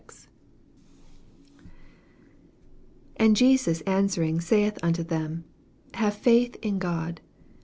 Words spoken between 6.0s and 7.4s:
faith in God.